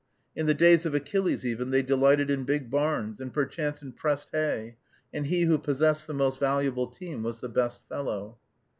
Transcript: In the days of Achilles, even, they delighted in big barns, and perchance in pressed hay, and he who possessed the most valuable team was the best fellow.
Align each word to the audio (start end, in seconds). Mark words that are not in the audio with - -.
In 0.35 0.47
the 0.47 0.55
days 0.55 0.87
of 0.87 0.95
Achilles, 0.95 1.45
even, 1.45 1.69
they 1.69 1.83
delighted 1.83 2.31
in 2.31 2.43
big 2.43 2.71
barns, 2.71 3.19
and 3.19 3.31
perchance 3.31 3.83
in 3.83 3.91
pressed 3.91 4.29
hay, 4.31 4.77
and 5.13 5.27
he 5.27 5.43
who 5.43 5.59
possessed 5.59 6.07
the 6.07 6.13
most 6.15 6.39
valuable 6.39 6.87
team 6.87 7.21
was 7.21 7.39
the 7.39 7.49
best 7.49 7.87
fellow. 7.87 8.39